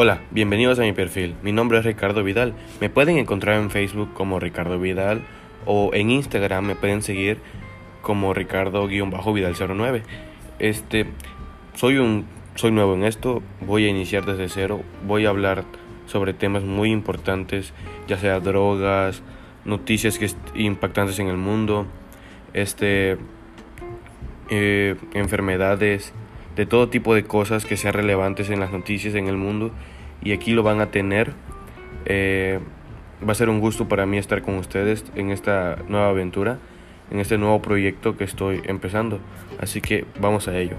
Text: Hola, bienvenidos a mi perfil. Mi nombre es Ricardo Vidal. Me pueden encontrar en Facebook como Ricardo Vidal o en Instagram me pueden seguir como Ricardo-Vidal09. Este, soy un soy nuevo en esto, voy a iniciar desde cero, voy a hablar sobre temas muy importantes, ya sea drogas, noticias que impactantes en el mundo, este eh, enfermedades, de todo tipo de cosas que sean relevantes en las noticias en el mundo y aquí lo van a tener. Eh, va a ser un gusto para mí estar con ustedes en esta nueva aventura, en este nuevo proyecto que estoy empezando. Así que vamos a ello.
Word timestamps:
Hola, 0.00 0.20
bienvenidos 0.30 0.78
a 0.78 0.82
mi 0.82 0.92
perfil. 0.92 1.34
Mi 1.42 1.50
nombre 1.50 1.76
es 1.76 1.84
Ricardo 1.84 2.22
Vidal. 2.22 2.54
Me 2.80 2.88
pueden 2.88 3.18
encontrar 3.18 3.60
en 3.60 3.68
Facebook 3.68 4.14
como 4.14 4.38
Ricardo 4.38 4.78
Vidal 4.78 5.22
o 5.66 5.90
en 5.92 6.12
Instagram 6.12 6.66
me 6.66 6.76
pueden 6.76 7.02
seguir 7.02 7.38
como 8.00 8.32
Ricardo-Vidal09. 8.32 10.02
Este, 10.60 11.06
soy 11.74 11.98
un 11.98 12.26
soy 12.54 12.70
nuevo 12.70 12.94
en 12.94 13.02
esto, 13.02 13.42
voy 13.60 13.86
a 13.86 13.88
iniciar 13.88 14.24
desde 14.24 14.48
cero, 14.48 14.82
voy 15.04 15.26
a 15.26 15.30
hablar 15.30 15.64
sobre 16.06 16.32
temas 16.32 16.62
muy 16.62 16.92
importantes, 16.92 17.72
ya 18.06 18.18
sea 18.18 18.38
drogas, 18.38 19.24
noticias 19.64 20.16
que 20.20 20.30
impactantes 20.54 21.18
en 21.18 21.26
el 21.26 21.38
mundo, 21.38 21.88
este 22.52 23.18
eh, 24.48 24.94
enfermedades, 25.14 26.14
de 26.58 26.66
todo 26.66 26.88
tipo 26.88 27.14
de 27.14 27.22
cosas 27.22 27.64
que 27.64 27.76
sean 27.76 27.94
relevantes 27.94 28.50
en 28.50 28.58
las 28.58 28.72
noticias 28.72 29.14
en 29.14 29.28
el 29.28 29.36
mundo 29.36 29.70
y 30.20 30.32
aquí 30.32 30.54
lo 30.54 30.64
van 30.64 30.80
a 30.80 30.90
tener. 30.90 31.32
Eh, 32.04 32.58
va 33.26 33.30
a 33.30 33.34
ser 33.36 33.48
un 33.48 33.60
gusto 33.60 33.86
para 33.86 34.06
mí 34.06 34.18
estar 34.18 34.42
con 34.42 34.56
ustedes 34.56 35.04
en 35.14 35.30
esta 35.30 35.76
nueva 35.86 36.08
aventura, 36.08 36.58
en 37.12 37.20
este 37.20 37.38
nuevo 37.38 37.62
proyecto 37.62 38.16
que 38.16 38.24
estoy 38.24 38.60
empezando. 38.64 39.20
Así 39.60 39.80
que 39.80 40.04
vamos 40.20 40.48
a 40.48 40.58
ello. 40.58 40.74